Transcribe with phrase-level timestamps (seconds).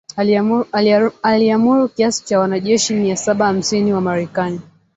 [1.27, 4.61] aliamuru kiasi cha wanajeshi mia saba hamsini wa Marekani